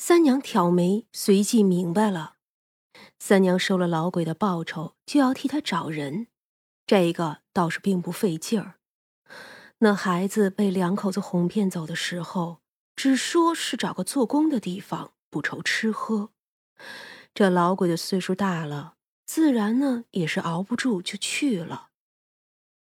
[0.00, 2.36] 三娘挑眉，随即明白了。
[3.18, 6.28] 三娘收了老鬼的报酬，就要替他找人，
[6.86, 8.76] 这个倒是并不费劲儿。
[9.78, 12.60] 那孩子被两口子哄骗走的时候，
[12.94, 16.30] 只说是找个做工的地方，不愁吃喝。
[17.34, 18.94] 这老鬼的岁数大了，
[19.26, 21.88] 自然呢也是熬不住，就去了。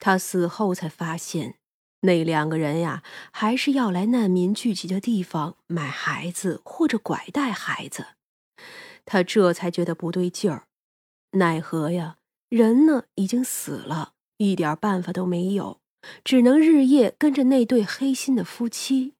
[0.00, 1.58] 他死后才发现，
[2.00, 3.02] 那两个人呀，
[3.32, 8.06] 还是要来难民聚集的地方买孩子或者拐带孩子。
[9.04, 10.66] 他这才觉得不对劲儿，
[11.32, 12.16] 奈何呀，
[12.48, 15.80] 人呢已经死了，一点办法都没有，
[16.22, 19.14] 只能日夜跟着那对黑心的夫妻。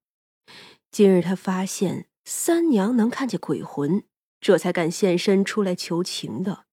[0.90, 4.04] 今日他发现三娘能看见鬼魂。
[4.40, 6.66] 这才敢现身出来求情的。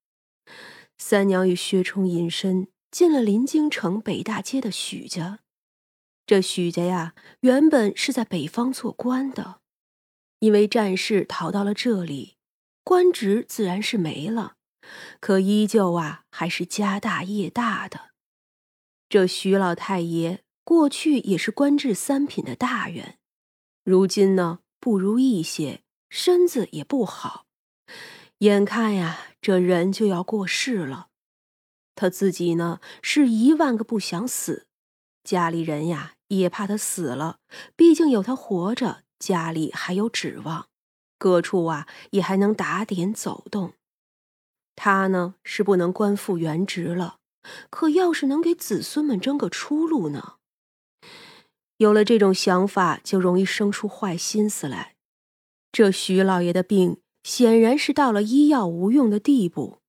[0.99, 5.39] 三娘与薛冲隐身进了临京城北大街的许家。
[6.25, 9.61] 这许家呀，原本是在北方做官的，
[10.39, 12.37] 因为战事逃到了这里，
[12.83, 14.55] 官职自然是没了，
[15.19, 18.09] 可依旧啊，还是家大业大的。
[19.07, 23.19] 这徐老太爷过去也是官至三品的大员，
[23.83, 27.45] 如今呢，不如意些，身子也不好。
[28.39, 31.09] 眼看呀，这人就要过世了，
[31.93, 34.65] 他自己呢是一万个不想死，
[35.23, 37.39] 家里人呀也怕他死了，
[37.75, 40.67] 毕竟有他活着，家里还有指望，
[41.17, 43.73] 各处啊也还能打点走动。
[44.75, 47.17] 他呢是不能官复原职了，
[47.69, 50.35] 可要是能给子孙们争个出路呢？
[51.77, 54.95] 有了这种想法，就容易生出坏心思来。
[55.71, 56.97] 这徐老爷的病。
[57.25, 59.79] 显然是到了医药无用的地步，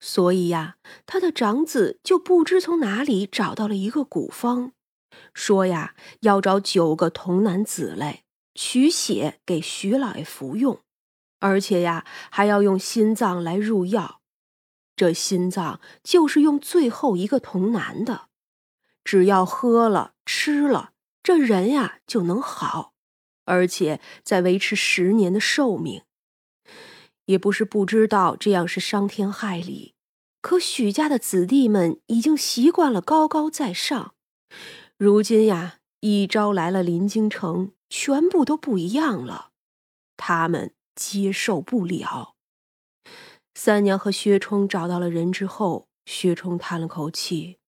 [0.00, 4.72] 所以呀，他的长子就不知从哪里找到了一个古方，
[5.34, 8.24] 说呀要找九个童男子来
[8.54, 10.80] 取血给徐老爷服用，
[11.40, 14.20] 而且呀还要用心脏来入药，
[14.96, 18.28] 这心脏就是用最后一个童男的，
[19.04, 20.92] 只要喝了吃了，
[21.22, 22.94] 这人呀就能好，
[23.44, 26.02] 而且再维持十年的寿命。
[27.26, 29.94] 也不是不知道这样是伤天害理，
[30.40, 34.14] 可许家的子弟们已经习惯了高高在上，
[34.98, 39.52] 如今呀，一招来了临京城，全部都不一样了，
[40.16, 42.34] 他们接受不了。
[43.54, 47.58] 三娘和薛冲找到了人之后，薛冲叹了口气：“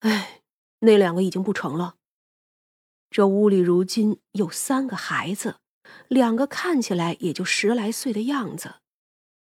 [0.00, 0.40] 哎，
[0.80, 1.96] 那两个已经不成了。
[3.10, 5.56] 这屋里如今有三个孩子。”
[6.08, 8.76] 两个看起来也就十来岁的样子，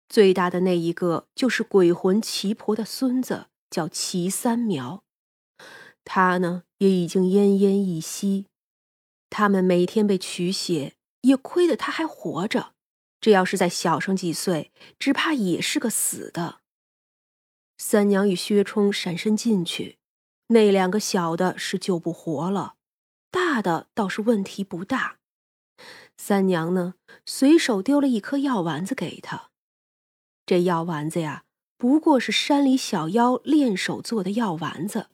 [0.10, 5.04] 最大的那一个就是鬼魂齐婆的孙子，叫齐三苗。
[6.04, 8.48] 他呢也已经奄奄一息。
[9.30, 12.74] 他们每天被取血，也亏得他还活着。
[13.22, 16.60] 这要是再小上几岁，只怕也是个死的。
[17.78, 19.98] 三娘与薛冲闪身进去，
[20.48, 22.76] 那两个小的是救不活了，
[23.32, 25.20] 大的倒是问题不大。
[26.18, 26.96] 三娘呢，
[27.26, 29.52] 随手丢了一颗药丸子给他。
[30.46, 31.46] 这药丸子呀，
[31.78, 35.08] 不过是山里小妖练手做的药丸子，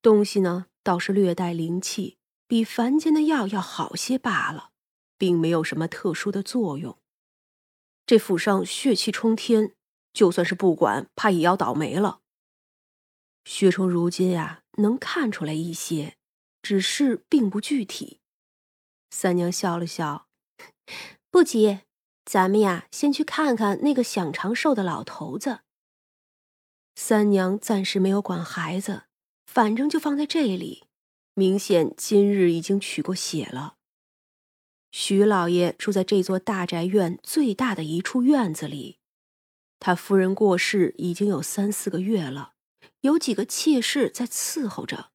[0.00, 4.70] 东西呢倒是略带灵气，比凡间的药要好些罢了，
[5.16, 6.98] 并没有什么特殊的作用。
[8.06, 9.74] 这府上血气冲天，
[10.12, 12.20] 就算是不管，怕也要倒霉了。
[13.44, 16.16] 薛冲如今呀，能看出来一些，
[16.62, 18.20] 只是并不具体。
[19.10, 20.28] 三娘笑了笑，
[21.30, 21.80] 不急，
[22.24, 25.60] 咱们呀，先去看看那个想长寿的老头子。
[26.94, 29.04] 三娘暂时没有管孩子，
[29.58, 30.84] 反正就放在这里。
[31.34, 33.74] 明显今日已经取过血了。
[34.92, 39.00] 徐老爷住在这座大宅院最大的一处院子里，
[39.80, 42.52] 他夫人过世已经有三四个月了，
[43.00, 45.10] 有几个妾室在伺候着。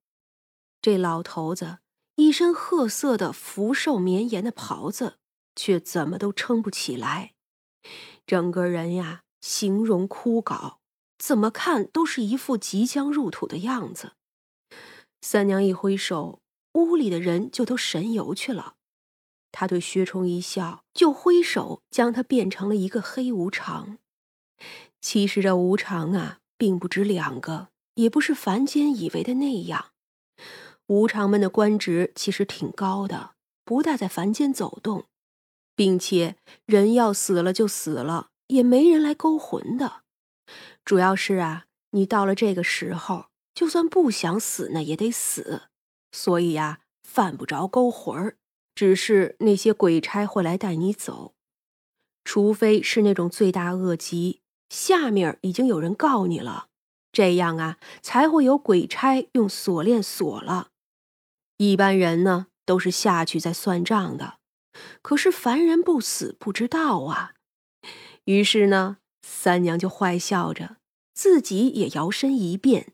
[0.82, 1.78] 这老头子。
[2.16, 5.20] 一身褐色的福寿绵延的袍子，
[5.56, 7.34] 却怎么都撑不起来，
[8.28, 10.80] 整个人呀，形容枯槁，
[11.18, 14.12] 怎么看都是一副即将入土的样子。
[15.26, 16.42] 三娘一挥手，
[16.74, 18.76] 屋里的人就都神游去了。
[19.54, 24.00] 她对薛冲一笑，就挥手将他变成了一个黑无常。
[25.00, 29.92] 其实这无常啊，并不止两个，也不是凡间以为的那样。
[30.88, 35.06] 无常们的官职其实挺高的，不大在凡间走动，
[35.74, 36.36] 并且
[36.66, 40.04] 人要死了就死了，也没人来勾魂的。
[40.84, 45.64] 主要是啊，你到了这个时候，就算不想死呢，也得死，
[46.12, 48.38] 所以呀，犯不着勾魂儿，
[48.74, 51.36] 只是那些鬼差会来带你走，
[52.24, 56.68] 除非是那种罪大恶极，下面已经有人告你了，
[57.12, 60.70] 这样啊才会有鬼差用锁链锁了。
[61.58, 64.40] 一般人呢都是下去再算账的，
[65.04, 67.34] 可是凡人不死不知道啊。
[68.26, 70.78] 于是呢，三娘就坏笑着，
[71.14, 72.94] 自己也摇身一变，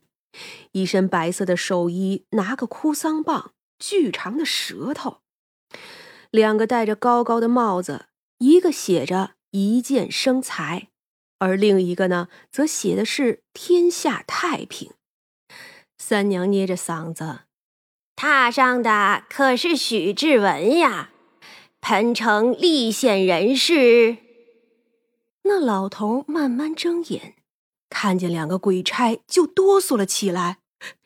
[0.72, 5.18] 一身白色的寿衣，拿个哭丧棒，巨长的舌头。
[6.30, 8.06] 两个戴着高高的帽子，
[8.38, 10.88] 一个写着“一剑生财”，
[11.40, 14.92] 而另一个呢，则写的是“天下太平”。
[15.98, 17.40] 三娘捏着嗓子，
[18.14, 21.10] 踏上的可是许志文呀，
[21.80, 24.18] 彭城历县人士。
[25.42, 27.34] 那老头慢慢睁眼，
[27.90, 30.60] 看见两个鬼差，就哆嗦了起来。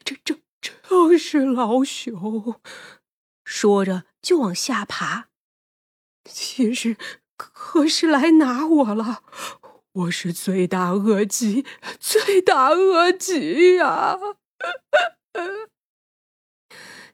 [0.04, 2.60] 这、这、正是老朽。
[3.44, 4.04] 说着。
[4.24, 5.28] 就往下爬，
[6.24, 6.96] 今日
[7.36, 9.22] 可是来拿我了！
[9.92, 11.66] 我是罪大恶极，
[12.00, 14.18] 罪大恶极呀！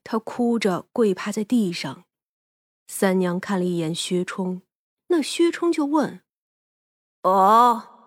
[0.05, 2.05] 他哭着跪趴在地上。
[2.87, 4.63] 三娘看了一眼薛冲，
[5.09, 6.21] 那薛冲就问
[7.25, 8.00] ：“哦，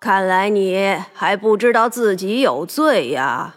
[0.00, 3.56] 看来你还不知道自己有罪呀？”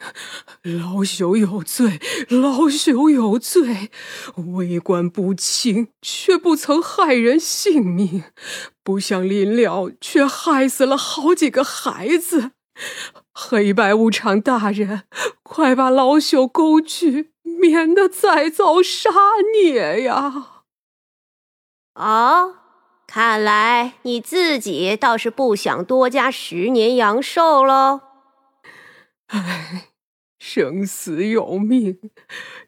[0.64, 2.00] 老朽有罪，
[2.30, 3.90] 老朽有罪，
[4.36, 8.24] 为官不清，却不曾害人性命，
[8.82, 12.52] 不想临了，却害死了好几个孩子。
[13.34, 15.02] 黑白无常大人，
[15.42, 19.10] 快把老朽勾去，免得再遭杀
[19.54, 20.62] 孽呀！
[21.94, 22.54] 哦，
[23.12, 28.02] 看来你自己倒是不想多加十年阳寿喽。
[29.26, 29.86] 唉。
[30.38, 31.98] 生死有命，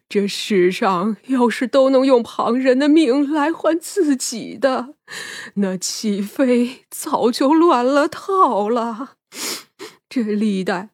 [0.07, 4.93] 这世上要是都能用旁人的命来换自己的，
[5.55, 9.13] 那岂非早就乱了套了？
[10.07, 10.89] 这历代，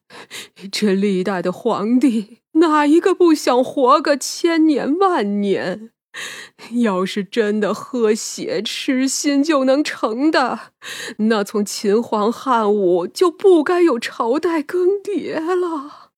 [0.72, 5.90] 这历代的皇帝，哪一个不想活个千年万年？
[6.82, 10.72] 要是真的喝血吃心就能成的，
[11.18, 16.10] 那从秦皇汉武就不该有朝代更迭了。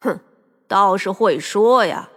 [0.00, 0.20] 哼，
[0.66, 2.10] 倒是会说呀，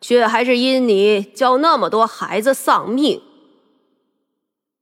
[0.00, 3.22] 却还是因你教那么多孩子丧命。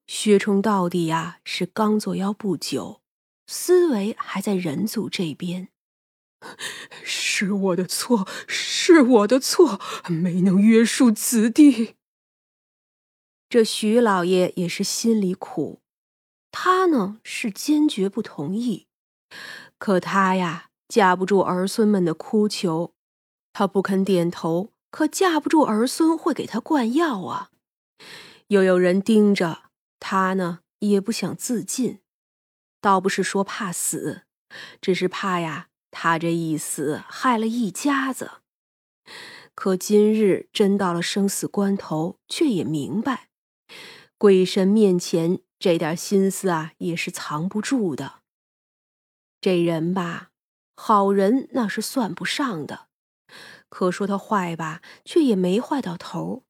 [0.07, 3.01] 薛冲到底呀是刚作妖不久，
[3.47, 5.69] 思维还在人族这边。
[7.03, 11.97] 是我的错，是我的错，没能约束子弟。
[13.49, 15.81] 这徐老爷也是心里苦，
[16.51, 18.87] 他呢是坚决不同意，
[19.79, 20.69] 可他呀。
[20.89, 22.95] 架不住儿孙们的哭求，
[23.53, 27.51] 他不肯点头，可架不住儿孙会给他灌药啊。
[28.49, 29.71] 又有人盯着
[30.01, 32.01] 他呢，也不想自尽。
[32.81, 34.23] 倒不是说怕死，
[34.81, 38.31] 只是怕呀，他这一死害了一家子。
[39.55, 43.29] 可今日真到了生死关头，却也明白，
[44.17, 48.21] 鬼神面前这点心思啊，也是藏不住的。
[49.41, 50.29] 这人吧。
[50.83, 52.87] 好人那是算不上的，
[53.69, 56.45] 可说他坏吧，却也没坏到头。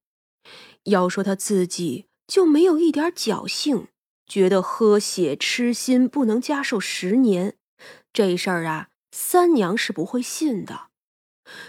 [0.84, 3.88] 要说他自己就没有一点侥幸，
[4.28, 7.56] 觉得喝血吃心不能加寿十年，
[8.12, 10.88] 这事儿啊，三娘是不会信的。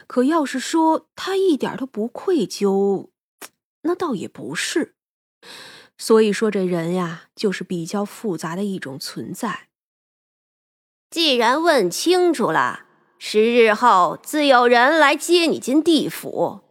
[0.07, 3.10] 可要是说她一点都不愧疚，
[3.81, 4.95] 那倒也不是。
[5.98, 9.69] 所以说这人呀，就是比较复杂的一种存在。
[11.10, 12.86] 既然问清楚了，
[13.19, 16.62] 十日后自有人来接你进地府，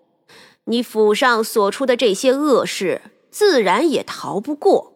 [0.65, 4.90] 你府上所出的这些恶事，自然也逃不过。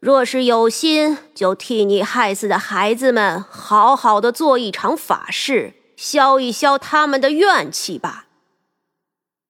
[0.00, 8.26] 若是有心，就替你害死的孩子们好好的做一场法事，消一消他们的怨气吧。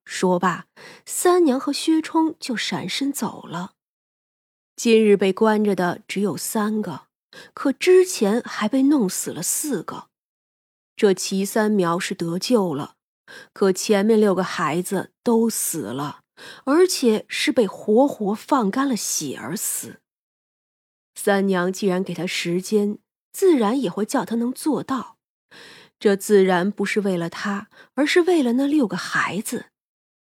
[0.04, 0.66] 说罢，
[1.04, 3.72] 三娘和薛冲就闪身走了。
[4.76, 7.02] 今日被关着的只有三个。
[7.52, 10.06] 可之前还被弄死了四个，
[10.96, 12.94] 这齐三苗是得救了，
[13.52, 16.20] 可前面六个孩子都死了，
[16.64, 20.00] 而且是被活活放干了血而死。
[21.26, 23.00] 三娘既然给他时间，
[23.32, 25.16] 自然也会叫他能做到。
[25.98, 29.66] 这自然不是为了他，而是为了那六个孩子。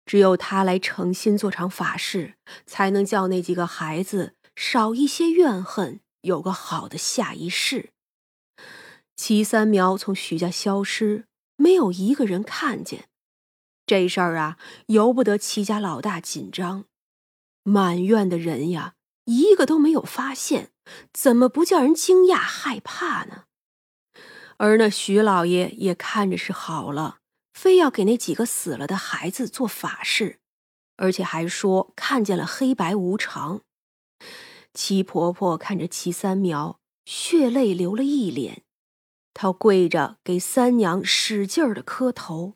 [0.04, 2.34] 只有他来诚心做场法事，
[2.66, 6.00] 才能叫那几个孩子少一些怨恨。
[6.20, 7.88] 有个好的下一世。
[9.16, 11.24] 齐三苗从徐家消失，
[11.56, 13.08] 没有一个人看见。
[13.86, 14.58] 这事儿啊，
[14.88, 16.84] 由不得齐家老大紧张。
[17.62, 18.92] 满院的人呀，
[19.24, 20.71] 一个都没有发现，
[21.12, 23.44] 怎么不叫人惊讶害怕呢？
[24.58, 27.18] 而那徐老爷也看着是好了，
[27.52, 30.38] 非要给那几个死了的孩子做法事，
[30.96, 33.62] 而且还说看见了黑白无常。
[34.72, 38.62] 齐婆婆看着齐三苗，血泪流了一脸，
[39.34, 42.54] 她跪着给三娘使劲儿的磕头。